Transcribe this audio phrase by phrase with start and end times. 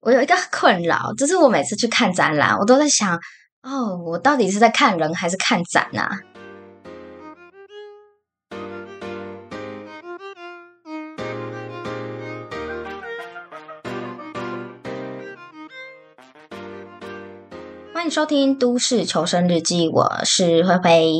[0.00, 3.18] 我有一个困扰，就是我每次去看展览，我都在想，
[3.62, 6.20] 哦，我到底是在看人还是看展啊？
[17.92, 21.12] 欢迎收听《都市求生日记》，我是灰灰。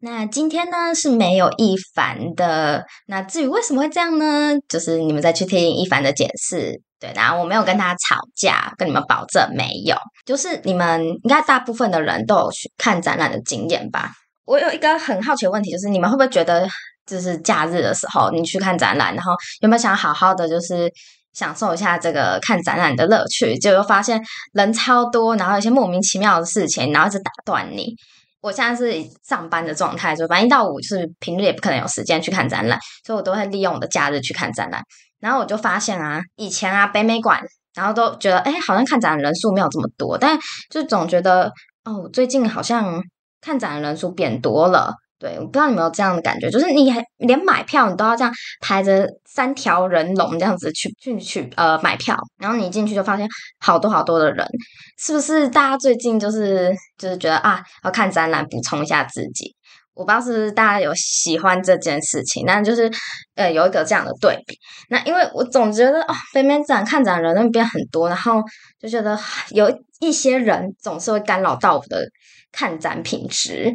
[0.00, 2.86] 那今天呢是没有易凡的。
[3.06, 4.54] 那至于为什么会这样呢？
[4.66, 6.80] 就是你们再去听易凡的解释。
[6.98, 9.96] 对，然后我没有跟他吵架，跟你们保证没有。
[10.24, 14.10] 就是你们应该大部分的人都有去看展览的经验吧？
[14.46, 16.66] 我有一个很好奇的问题，就是你们会不会觉得，
[17.04, 20.90] 就是假日的时候你去看展览，然后有没有想好好的就是
[21.34, 23.58] 享受一下这个看展览的乐趣？
[23.58, 24.22] 结果发现
[24.54, 27.94] 人超多，然后有些莫名其妙的事情，然后一直打断你。
[28.40, 34.80] 我现在是上班的状态，就反正一到五是平日也不可能有时间去看展览，所以我都会利用我的假日去看展览。
[35.26, 37.42] 然后我就发现啊，以前啊北美馆，
[37.74, 40.38] 然后都觉得哎，好像看展的人数没有这么多，但
[40.70, 41.50] 就总觉得
[41.84, 43.02] 哦，最近好像
[43.40, 44.94] 看展的人数变多了。
[45.18, 53.26] 对，我不知道你有没有这样的感觉，就是你还连买票你都要这样排着三条人龙这样子去去去呃买票，然后你一进去就发现
[53.58, 54.46] 好多好多的人，
[54.96, 55.48] 是不是？
[55.48, 59.55] 大家最近就是就是觉得啊，要看展览补充一下自己。
[59.96, 62.88] 我不知道是不是大家有喜欢这件事情，但就是
[63.34, 64.56] 呃有一个这样的对比。
[64.90, 68.42] 那因为我总觉得哦，北美展看展人那边很多，然后
[68.78, 69.18] 就觉得
[69.50, 69.68] 有
[70.00, 72.06] 一些人总是会干扰到我的
[72.52, 73.74] 看展品质，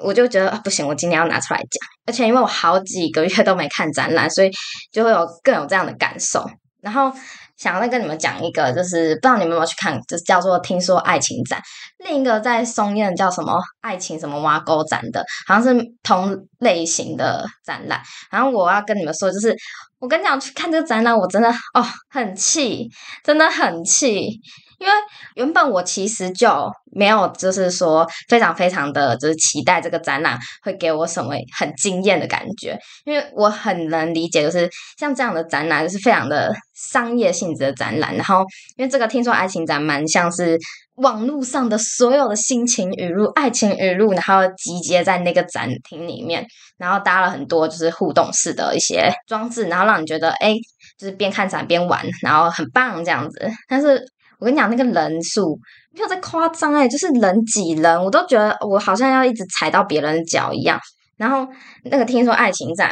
[0.00, 1.88] 我就觉得不行，我今天要拿出来讲。
[2.06, 4.50] 而且因为我好几个月都没看展览，所以
[4.92, 6.44] 就会有更有这样的感受。
[6.82, 7.12] 然后。
[7.60, 11.60] 想要再跟你们讲一个，就是不知道你们有没有去看，就是叫做“听说爱情展”。
[12.02, 18.00] 另一个在松燕叫什么“爱情什么挖沟展”的，好像是同类型的展览。
[18.30, 19.54] 然后我要跟你们说，就是
[19.98, 22.88] 我跟你讲，去看这个展览，我真的哦很气，
[23.22, 24.40] 真的很气。
[24.80, 24.92] 因为
[25.34, 34.68] 原本我其实就没有，就是说非常非常的就是期待这个展览会给我什么很惊艳的感觉，因为我很能理解，就是
[34.98, 38.16] 像这样的展览就是非常的商业性质的展览。
[38.16, 38.42] 然后，
[38.76, 40.58] 因为这个听说爱情展蛮像是
[40.94, 46.46] 网络上的所有的心情语录、爱情语录，然后集结在那个展厅里面，
[46.78, 50.54] 然后搭了很多就是互动式的一些装置，然后让你觉得哎，
[50.98, 53.50] 就是边看展边玩，然后很棒这样子。
[53.68, 54.02] 但是。
[54.40, 55.56] 我跟你讲，那个人数
[55.92, 60.80] 没有在夸张哎，就是人挤人，我都觉得我好像要一直踩到别人的脚一样。
[61.18, 61.46] 然后
[61.84, 62.90] 那个听说爱情展，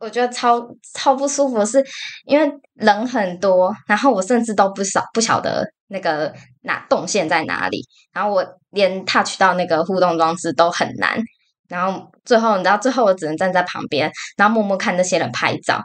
[0.00, 0.60] 我觉得超
[0.94, 1.84] 超不舒服，是
[2.26, 7.80] 因为人很多，然后我甚至都不少不晓得那个哪动线在哪里，
[8.12, 11.16] 然后我连 touch 到那个互动装置都很难。
[11.68, 15.80] 然后最后你知道，最后我只能站在旁边，然后默默看那些人拍照。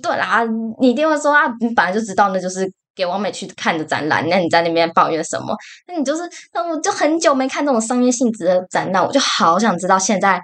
[0.00, 0.44] 对啦，
[0.80, 2.72] 你一定会说啊，你本来就知道那就是。
[2.94, 5.56] 给王美去看的展览，那你在那边抱怨什么？
[5.86, 6.22] 那你就是，
[6.52, 10.40] 那我就很久没看这种商业性质的展览，我就好想知道现在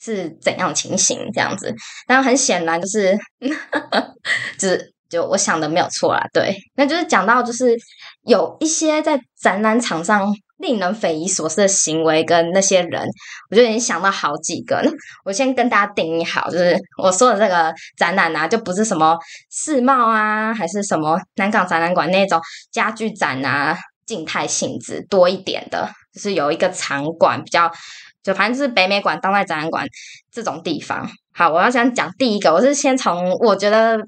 [0.00, 1.74] 是怎样情形这样子。
[2.06, 3.18] 但很显然就是，
[4.58, 7.76] 就是就我想的没有错啦，对，那就是讲到就是
[8.22, 10.32] 有一些在展览场上。
[10.60, 13.02] 令人匪夷所思的行为跟那些人，
[13.50, 14.82] 我就已经想到好几个。
[15.24, 19.18] 我先跟大家定义好，就是我说的这个展览啊，就不是什么
[19.50, 22.38] 世贸啊，还是什么南港展览馆那种
[22.70, 27.72] 家具展啊，静态性质多一点的，就是有一个场馆比较，
[28.22, 29.86] 就反正就是北美馆、当代展览馆
[30.30, 31.10] 这种地方。
[31.32, 33.98] 好，我要想讲第一个，我是先从我觉得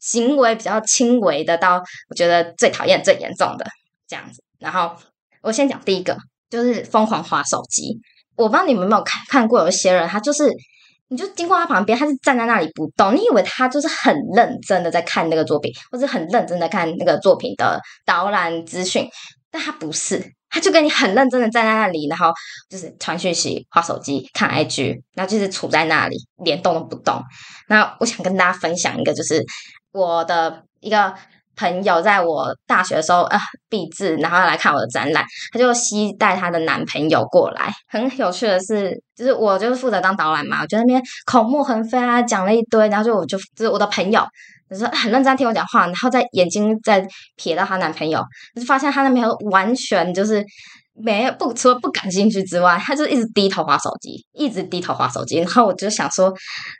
[0.00, 3.64] 行为比较轻微的，到我觉得最讨厌、最严重的
[4.08, 4.96] 这样子，然后。
[5.42, 6.16] 我先讲第一个，
[6.48, 7.98] 就是疯狂划手机。
[8.36, 10.50] 我不知道你们有没有看看过，有一些人，他就是，
[11.08, 19.08] 你就经过他旁边，他是站在那里不动，你以为他就是很认真的在看那个作品，或者很认真的看那个作品的导览资讯，
[19.50, 22.32] 但他不是，他就跟你很认真的站在那里，然后
[22.68, 27.22] 就是传讯息、划手机、看 IG，然后就是处在那里，连动都不动。
[27.68, 29.44] 那我想跟大家分享一个，就是
[29.92, 31.14] 我的一个。
[31.60, 33.38] 朋友在我大学的时候啊，
[33.68, 35.22] 毕志，然后来看我的展览，
[35.52, 37.70] 他就携带她的男朋友过来。
[37.86, 44.26] 很有趣的是，就是我就是负责当导览嘛，我就在那边口沫横飞啊，讲了一堆，然后就我就就是我的朋友，
[44.70, 48.24] 就是很认真听我讲话，然后在眼睛在瞥到她男朋友，
[48.56, 50.42] 就发现她男朋友完全就是。
[51.02, 55.38] 没有不，除了不感兴趣之外，他就一直低头滑手机，一直低头滑手机。
[55.38, 56.32] 然后我就想说，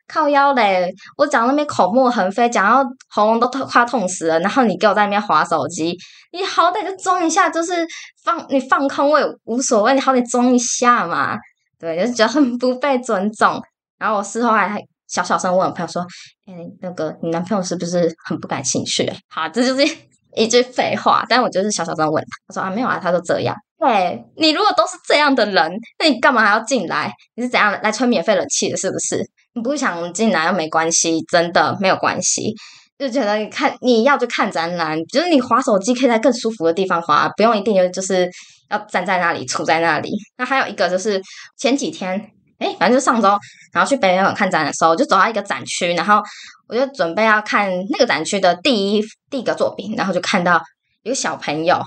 [0.07, 4.39] 靠腰嘞，我讲那边口沫横飞，讲到喉咙都快痛死了。
[4.41, 5.97] 然后你给我在那边滑手机，
[6.33, 7.87] 你好歹就装一下，就是
[8.25, 11.37] 放你放空我也无所谓，你好歹装一下嘛。
[11.79, 13.61] 对，就是觉得很不被尊重。
[13.99, 16.03] 然后我事后还还小小声问我朋友说
[16.47, 19.97] ：“哎，那个你男朋友是不是很不感兴趣？”好，这就是。
[20.37, 23.53] 一句废话，但我就是小小声问他，他说啊没有啊，他说这样。
[23.81, 27.11] 对，你如果都是这样的人，那你干嘛还要进来？
[27.35, 28.77] 你是怎样来吹免费冷气的？
[28.77, 29.27] 是不是？
[29.55, 32.55] 你不想进来又没关系，真的没有关系。
[32.99, 38.31] 就觉得你看你要就看展览，就是你滑手机可以在更舒服的地方滑，不用一定就就是
[38.69, 40.11] 要站在那里杵在那里。
[40.37, 41.19] 那还有一个就是
[41.57, 43.29] 前几天，诶，反正就上周，
[43.73, 46.21] 然后去北美馆看展的时候，就走到一个展区，然后
[46.69, 50.61] 我就准备要看那个展区的第一第一个作品，然后就看到
[51.03, 51.81] 有小朋友，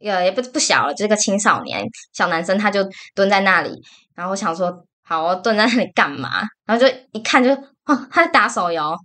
[0.00, 3.70] 也也不不小了，就是个青少年小男生，他就蹲在那里，
[4.14, 6.42] 然后我想说，好，我蹲在那里干嘛？
[6.66, 8.96] 然后就一看就，哦，他在打手游。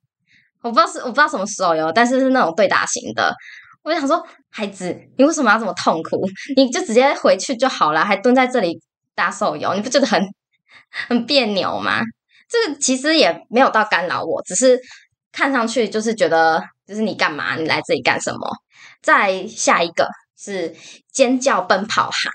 [0.62, 3.36] 我不知道是我不知道什么手游，但是是那种对打型的。
[3.84, 6.26] 我就想说，孩子，你为什么要这么痛苦？
[6.56, 8.80] 你就直接回去就好了，还蹲在这里
[9.14, 10.26] 打手游，你不觉得很
[10.90, 12.00] 很别扭吗？
[12.48, 14.80] 这个其实也没有到干扰我，只是
[15.34, 17.56] 看上去就是觉得，就是你干嘛？
[17.56, 18.40] 你来这里干什么？
[19.02, 20.08] 再下一个
[20.44, 20.76] 是
[21.12, 22.30] 尖叫奔跑孩，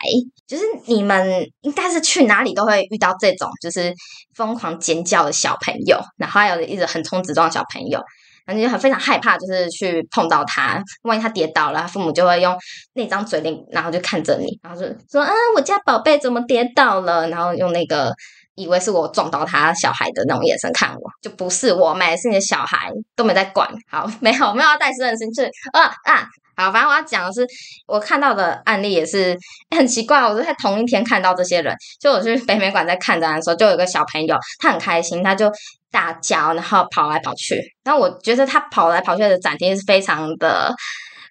[0.46, 3.92] 就是你们应该是去哪里都会遇到这种，就是
[4.34, 8.02] 疯狂尖叫的小朋友，然后还有一直横冲直撞的小朋友。
[8.46, 12.56] 然后就很非常害怕，就是去碰到他，万一他跌倒了，父母就会用
[12.94, 18.10] 那张嘴脸，然后就看着你，然后就说：“啊，我家宝贝怎么跌倒了？”然后用那个
[18.54, 23.68] 以为是我撞到他小孩的那种眼神看我，就不是我买的是你的小孩，都没在管。
[23.86, 25.42] 好，没有没有要带私人心去
[25.74, 26.26] 啊啊！
[26.58, 27.46] 好，反正我要讲的是，
[27.86, 29.38] 我看到的案例也是
[29.76, 35.50] 很奇怪，我是在同一天看到这些人，就我去北美馆在看展的时候，就有个小朋友，他很开心，他就。
[35.90, 37.58] 大叫，然后跑来跑去。
[37.82, 40.70] 然后我觉得他跑来跑去的展厅是非常的、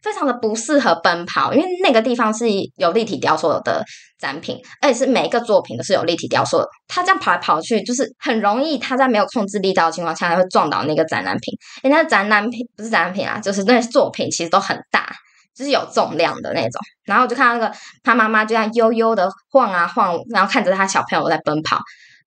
[0.03, 2.47] 非常的不适合奔跑，因为那个地方是
[2.77, 3.83] 有立体雕塑的
[4.19, 6.67] 展品，而且是每一个作品都是有立体雕塑的。
[6.88, 11.53] 他这样跑来跑去，就是很容易他在没有控制力道的情况下，他会撞倒那个展览品。
[11.83, 15.09] 诶，那展览品不是展览品啊，就是那些作品其实都很大，
[15.55, 16.81] 就是有重量的那种。
[17.05, 21.79] 然后我就看到那个他妈妈就这样悠悠的晃啊晃，然后看着他小朋友在奔跑。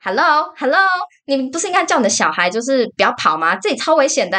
[0.03, 0.79] Hello，Hello，
[1.27, 3.57] 你不是应该叫你的小孩就是不要跑吗？
[3.57, 4.39] 这里超危险的，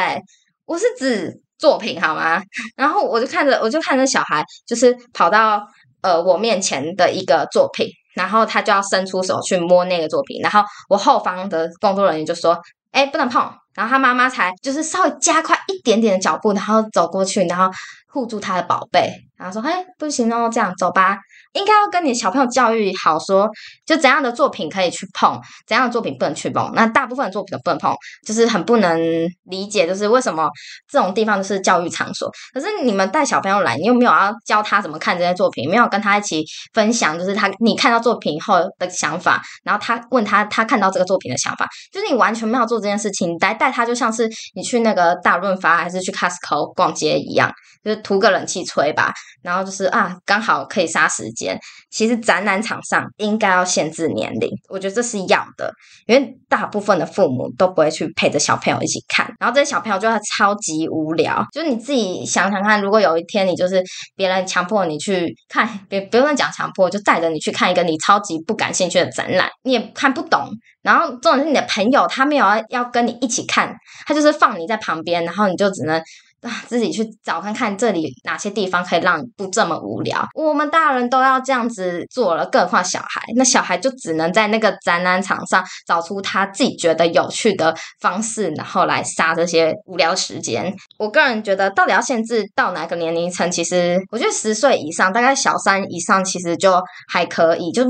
[0.64, 2.42] 我是指作品好吗？
[2.74, 5.64] 然后我就看着，我就看着小孩就是跑到
[6.00, 7.86] 呃我面前的一个作品，
[8.16, 12.60] 然后他就要伸出手去摸那个作品，然后我后方的工作人员就说
[12.90, 17.70] ：“哎，不能碰。”然后他妈妈才就是稍微加快一点点的脚步，然后走过去，然后
[18.12, 21.18] 护住他的宝贝，然后说：“嘿，不行哦，这样走吧。”
[21.52, 23.46] 应该要跟你小朋友教育好，说
[23.84, 26.72] 就怎样的作品可以去碰，怎样的作品不能去碰。
[26.74, 27.94] 那大部分的作品都不能碰，
[28.26, 28.98] 就是很不能
[29.44, 30.48] 理解，就是为什么
[30.90, 32.30] 这种地方就是教育场所。
[32.54, 36.42] 可是你们带小朋友来，你又没有要教他怎么看这些作品，没有跟他一起
[36.72, 47.52] 分享，就是他你看到作品以后的想法，然后他问他他看到这个作品的想法，就是你完全没有做这件事情，你带带他就像是你去那个大润发还是去 Costco 逛街一样，
[47.84, 51.58] 就是图个冷气吹吧，然后就是啊刚好可以杀时间。
[51.90, 55.70] 其实展览场上应该要限制年龄，我觉得这是要的，
[56.06, 61.44] 因为大部分的父母都不会去陪着小朋友一起看，然后这些小朋友就会超级无聊。
[61.52, 63.82] 就是你自己想想看，如果有一天你就是
[64.16, 70.48] 别人强迫你去看，别不用讲强迫，就带着你去看一个你超级不感兴趣的展览，你也看不懂。
[70.80, 73.72] 然后重点是你的朋友他没有要要跟你一起看，
[74.06, 76.02] 他就是放你在旁边，然后你就只能。
[76.42, 80.26] 啊，自己去找看看这里哪些地方可以让你不这么无聊。
[80.34, 83.22] 我们大人都要这样子做了，更何况小孩。
[83.36, 90.74] 那小孩就只能在那个展览场上找出他自己觉得有趣的方式，然后来杀这些无聊时间。
[90.98, 93.50] 我个人觉得，到底要限制到哪个年龄层？
[93.50, 97.70] 其实我觉得十岁以上，大概小三以上，其实就还可以。
[97.72, 97.84] 就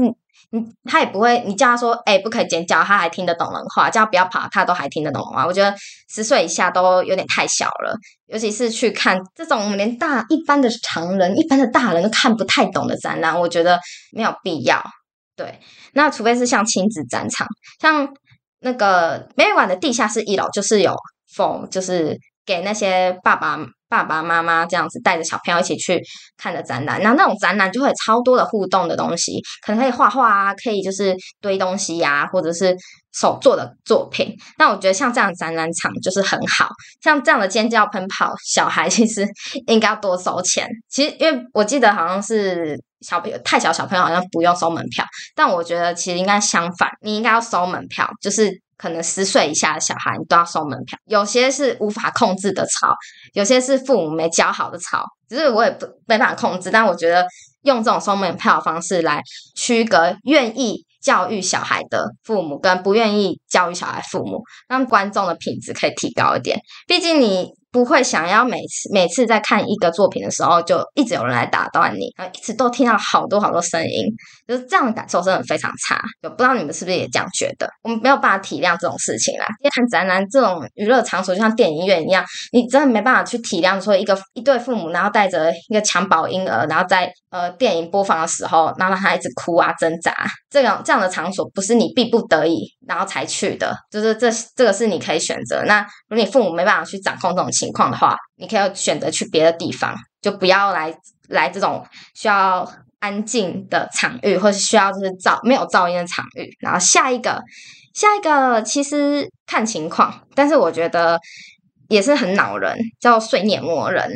[0.53, 0.59] 是。
[0.59, 5.47] 你他也不会，你叫他说，哎，不可以尖叫，他还听得懂人话；叫他不要跑，他都还听得懂人话。
[5.47, 5.75] 我觉得
[6.09, 13.81] 十岁以下都有点太小了，尤其是去看这种我们连大一般的常人、一般的大人都看不太懂的展览，我觉得
[14.13, 14.83] 没有必要。
[15.35, 15.59] 对，
[15.95, 17.47] 那除非是像亲子展场，
[17.81, 18.09] 像
[18.61, 20.95] 那个美术馆的地下室一楼，就是有
[21.35, 23.59] f 就是给那些爸爸。
[23.93, 26.03] 爸爸妈妈这样子带着小朋友一起去
[26.39, 32.75] 看的展览，然后那种展览就会有超多的互动的东西，可能可以画画啊，可以就是堆东西呀、啊，或者是
[33.13, 34.35] 手做的作品。
[34.57, 36.71] 那我觉得像这样的展览场就是很好，
[37.03, 39.29] 像这样的尖叫喷跑小孩其实
[39.67, 40.67] 应该要多收钱。
[40.89, 45.05] 其实因为我记得好像是小朋友太小，小朋友好像不用收门票，
[45.37, 48.62] 但我觉得其实应该相反，你应该要收门票，就是。
[48.77, 50.99] 可能十岁以下的小孩，你都要收门票。
[51.07, 52.95] 有些是无法控制的吵，
[53.33, 55.05] 有些是父母没教好的吵。
[55.29, 57.27] 只是我也不没办法控制，但我觉得
[57.63, 59.23] 用这种收门票的方式来
[59.55, 66.61] 区隔愿意教育小孩的父母跟不愿意教育小孩父母，让观众的品质可以提高一点。
[66.87, 74.05] 毕竟你不会想要每次每次在看一个作品的时候，就一直有人来打断你，然后一直都听到好多好多声音，
[74.47, 76.01] 就是这样的感受真的非常差。
[76.23, 77.67] 就不知道你们是不是也这样觉得？
[77.83, 79.47] 我们没有办法体谅这种事情啦。
[79.61, 90.15] 因为看展览这种娱乐场所，就像电影院一样，你真的没办法去体谅说一个一对父母，然后带着一个襁褓婴儿，然后在呃电影播放的时候，然后让他一直哭啊挣扎。
[90.51, 95.63] 这样这样的场所不是你逼不得已然后才去的，就是这这个是你可以选择。
[95.65, 100.93] 那如果你父母没办法去掌控这种情情况的话，你可以选择去别的地方，就不要来
[101.29, 106.51] 来这种需要安静的场域，或是需要就是噪没有噪音的场域。
[106.61, 107.41] 然后下一个
[107.95, 111.19] 下一个其实看情况，但是我觉得
[111.89, 114.11] 也是很恼人，叫碎念魔人。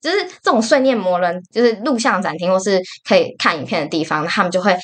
[0.00, 4.76] 就是这种碎念魔人，就是录像展厅或是可以看影片的地方，他们就会。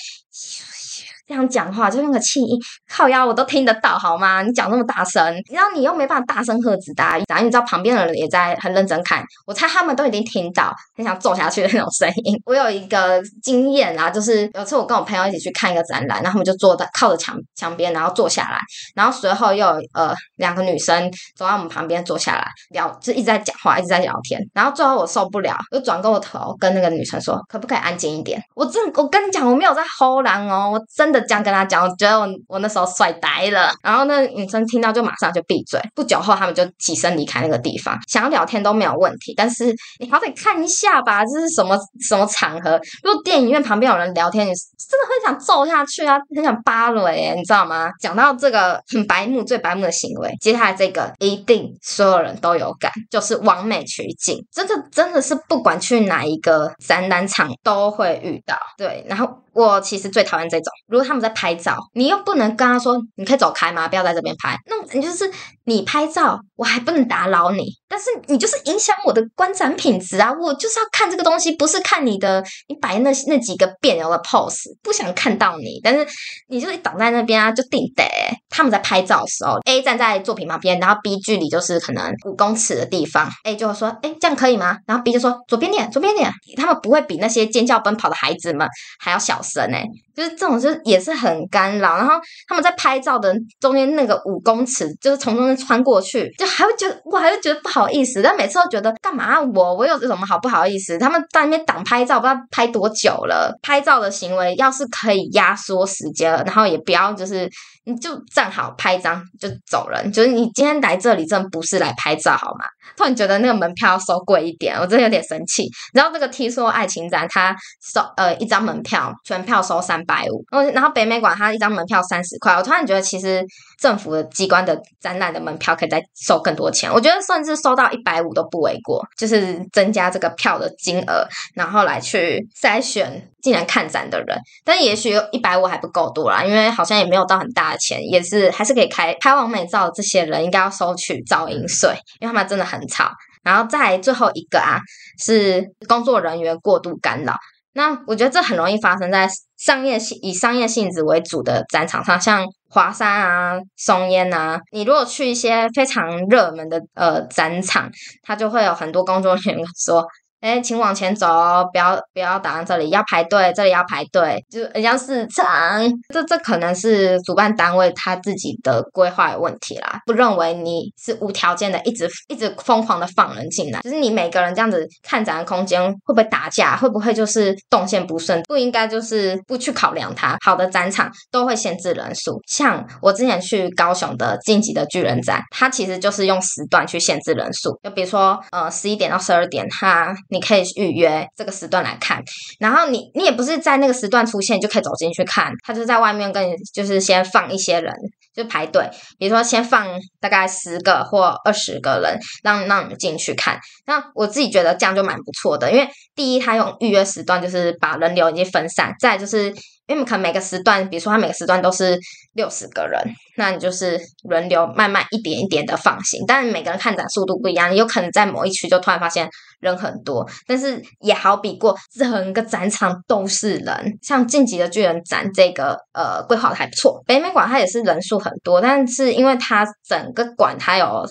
[1.27, 4.43] 这样讲话就用个气音，靠腰我都听得到，好吗？
[4.43, 12.37] 你讲那么大声，然后你又没办法大声喝止的，然后你知道旁边的人也在很认真看，我猜他们都已经听到很想揍下去的那种声音。
[12.45, 18.59] 我有一个经验啊，就是有次我跟我朋友一起去看一个展览，然后他们就坐在靠着墙墙边，然后坐下来，
[18.95, 28.39] 然后随后又有呃两个女生走到我们旁边坐下来聊，就一直在讲话，一直在聊天，然后最后我受不了，就转过头跟那个女生说，可不可以安静一点？
[28.55, 31.14] 我真我跟你讲，我没有在吼人哦，我真。
[31.21, 33.73] 这样跟他讲，我觉得我我那时候帅呆了。
[33.83, 35.81] 然后那女生听到就马上就闭嘴。
[35.95, 39.35] 不久后，他们就起身离开那个地方，想要聊天都没有问题。
[39.37, 42.81] 但是你好歹看一下吧，这是什么什么场合？
[43.03, 47.91] 如果电影院旁边有人聊天，你真的很想揍下去啊，很想扒了耶，你知道吗？
[48.01, 54.45] 讲到这个很白目、最白目的行为，接下来这个一定所有人都有感，就是完美取景。
[54.53, 58.57] 真的真的是不管去哪一个展览场都会遇到。
[58.77, 59.29] 对，然后。
[59.55, 63.87] 我其实最讨厌这种，如果他们在拍照，你又不能跟他说，你可以走开吗？
[63.89, 64.57] 不要在这边拍。
[64.67, 65.31] 那你就是
[65.65, 70.35] 你拍照，我还不能打扰你，但是你就是影响我的观展品质啊！
[70.41, 75.81] 我就是要看这个东西，不是看你的你摆那那几个别扭的 pose，不想看到你。
[75.81, 76.05] 但是
[76.49, 78.03] 你就是挡在那边啊，就定得。
[78.51, 84.77] 他们在拍照的时候，A 站在作品旁边，然后 B 距离就是可能五公尺的地方，A 就说，哎，这样可以吗？
[84.87, 86.29] 然后 B 就说左边点，左边点。
[86.57, 88.67] 他们不会比那些尖叫奔跑的孩子们
[88.99, 89.41] 还要小。
[89.45, 89.85] 声哎，
[90.17, 91.97] 就是这种，就是也是很干扰。
[91.97, 92.15] 然后
[92.49, 98.23] 他们在拍照的中间那个五公尺，就是从中间穿过去，就还会觉得我还会觉得不好意思。
[98.23, 100.99] 但每次都觉得干嘛我我有什么好不好意思？
[100.99, 103.57] 他们在那边挡拍照，不知道拍多久了。
[103.63, 107.49] 拍照的行为要是可以压缩时间，然后也不要就是
[107.85, 110.13] 你就站好拍一张就走人。
[110.13, 112.65] 就是你今天来这里真不是来拍照好吗？
[112.97, 115.69] 突然觉得那个门票要收贵一点，我真的有点生气。
[115.93, 122.55] 然后这个 T 说爱情展，他收呃一张门票全票收三百五，然后北美馆他一张门票三十块。
[122.55, 123.45] 我突然觉得其实
[123.81, 134.39] 政府的机关的展览的门票可以再收更多钱，我觉得甚至收到一百五都不为过，就是增加这个票的金额，然后来去筛选进来看展的人。
[134.65, 141.91] 但也许一百五还不够多啦，因为好像也没有到很大的钱，也是还是可以开拍完美照的这些人应该要收取噪音税，
[142.21, 143.11] 因为他们真的很吵。
[143.43, 144.79] 然后再最后一个啊，
[145.19, 147.35] 是工作人员过度干扰。
[147.75, 149.29] 那我觉得这很容易发生在
[149.59, 154.61] 商业性以商业性质为主的展场上，像华山啊、松烟啊。
[154.73, 157.89] 你如果去一些非常热门的呃展场，
[158.23, 160.05] 它就会有很多工作人员说。
[160.45, 161.27] 哎，请往前走，
[161.73, 165.83] 不要不要挡在这里，要排队，这里要排队，就很像市场。
[166.13, 180.37] 这这可能是主办单位他自己的规划有问题啦，不认为你是无条件的一直一直疯狂的放人进来，就是你每个人这样子看展的空间会不会打架，会不会就是动线不顺，不应该就是不去考量它。
[180.45, 190.15] 好的展场都会限制人数，像我之前去高雄的晋级的巨人展，它其实就是用时段去限制人数，就比如说呃十一点到十二点，它。
[190.35, 192.23] 你可以预约这个时段来看，
[192.59, 197.95] 然后你你也不是在那个时段出现就可以走进去看，他就在外面跟你就是先放一些人
[198.35, 199.87] 就排队，比如说先放
[200.21, 203.59] 大概十个或二十个人，让让你们进去看。
[203.87, 209.55] 那我自己觉得这样就蛮不错的，因为第一他用预约时段就是把人流已经分散，再就是。
[209.87, 211.99] 因为可能每个时段，比如说它每个时段都是
[212.35, 213.01] 六十个人，
[213.37, 216.25] 那你就是轮流慢慢一点一点的放行。
[216.27, 219.29] 但是每个人看展速度不一样，有可能在某一区就突然发现
[219.61, 223.99] 人很多，但是也好比过整个展场都是人。
[224.03, 231.05] 像进击的巨人展这个呃规划的还不错，北美馆它也是人数很多，但是因为它整个馆它有。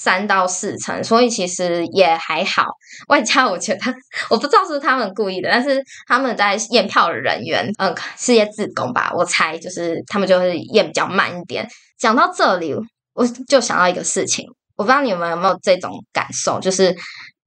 [0.00, 2.66] 三到四层，所以其实也还好。
[3.08, 3.92] 外加我觉得，
[4.30, 11.68] 我不知道是他们故意的，但是他们在验票的人员，嗯，是些志工吧，我猜就是他们就是验比较慢一点。
[11.98, 12.72] 讲到这里，
[13.12, 16.94] 我就想到一个事情，我不知道你们有有没有这种感受，就是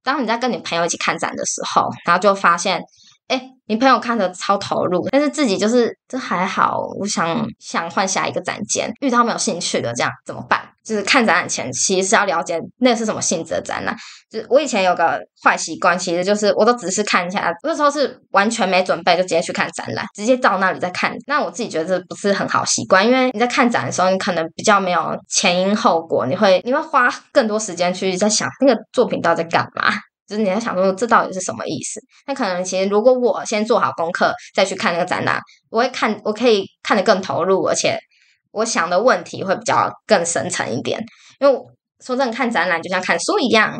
[0.03, 2.81] 当你在跟你朋友一起看展的时候，然后就发现。
[3.27, 3.41] 哎，
[3.72, 6.82] 你朋友看得超投入，但是自己就是这还好。
[7.00, 10.60] 我想想换下一个展间，遇到没有兴趣的，这样怎么办？
[10.84, 13.96] 就是看展览前，其实是要了解那是什么性质的展览。
[14.30, 21.16] 就是我以前有个坏习惯，其实就是我都只是看一下，那时候是完全没准备就直接去看展览，直接到那里再看。
[21.25, 29.94] 那我自己觉得这不是很好习惯，因为你在看展的时候，你可能比较没有前因后果，你会你会花更多时间去在想那个作品到底在干嘛。
[30.32, 32.00] 就是你在想说这到底是什么意思？
[32.26, 35.38] 那可能其实如果我先做好功课再去看那个展览，
[35.70, 38.00] 我会看，我可以看得更投入，而且
[38.52, 41.04] 我想的问题会比较更深层一点。
[41.42, 41.54] 因为
[42.00, 43.78] 说真的，看展览就像看书一样，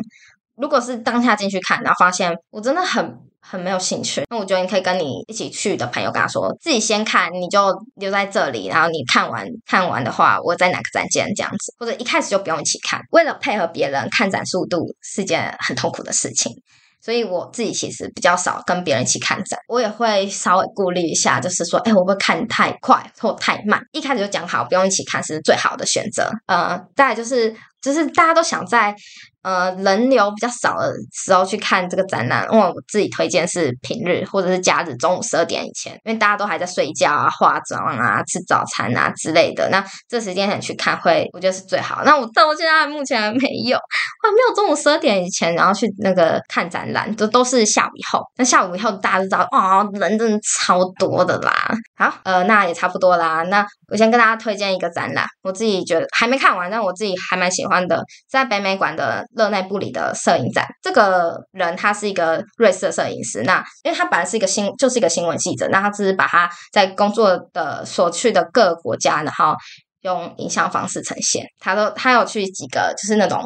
[0.56, 3.18] 如果是当下进去看，然后发现我真的很。
[3.44, 16.52] 很没有兴趣，那我觉得你可以跟你一起去的朋友跟他说，自己先看，你就留在这里，然后你看完看完的话，我在哪个展间这样子，或者一开始就不用一起看，为了配合别人看展速度是件很痛苦的事情，
[17.00, 23.82] 所以我自己其实比较少跟别人一起看展，我也会稍微顾虑一下，就是说，哎，我会不会看太快或太慢？
[23.92, 26.30] 一开始就讲好不用一起看是最好的选择。
[26.46, 28.94] 呃，再来就是就是大家都想在。
[29.42, 39.68] 呃，人流比较少的时候去看这个展览，因为我自己推荐是平日或者是假日中午十二点以前，因为大家都还在睡觉啊、化妆啊、吃早餐啊之类的。
[39.70, 42.02] 那这时间点去看会，我觉得是最好。
[42.04, 48.22] 那我到现在目前还没有，啊，没有中午十二点以前，然后去那个看展览，都都是下午以后。
[48.36, 51.52] 那下午以后大家都知道，哇，人真的超多的啦。
[51.96, 53.42] 好，呃，那也差不多啦。
[53.44, 59.26] 那我先跟大家推荐一个展览，我自己觉得还没看完，但我自己还蛮喜欢的，在北美馆的。
[59.34, 63.42] 勒内布里的摄影展，这个人他是一个瑞士的摄影师。
[63.42, 69.54] 那因为他本来是一个新，就是一个新闻记者，那他只是把他在工作的所去的各个国家，然后
[70.02, 71.44] 用影像方式呈现。
[71.60, 73.42] 他都他有去几个，就是那种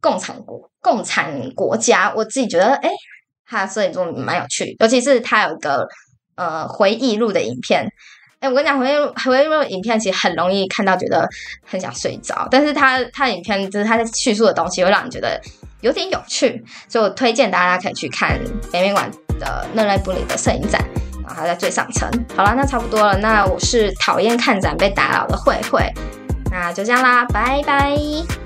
[0.00, 2.12] 共产国、共产国家。
[2.14, 2.90] 我自己觉得，哎，
[3.46, 5.86] 他的摄影作品蛮有趣，尤其是他有一个
[6.36, 7.88] 呃回忆录的影片。
[8.44, 8.86] 哎，我跟你讲，回
[9.30, 11.26] 回忆录影片其实很容易看到，觉得
[11.66, 12.46] 很想睡着。
[12.50, 15.40] 但是他他的影片就是他在叙述的东西，会让你觉得
[15.80, 18.38] 有点有趣，所以我推荐大家可以去看
[18.70, 20.78] 北美馆的勒内布里的摄影展，
[21.26, 22.06] 然后他在最上层。
[22.36, 23.16] 好了，那差不多了。
[23.16, 25.90] 那我是讨厌看展被打扰的慧慧，
[26.50, 28.43] 那就这样啦，拜拜。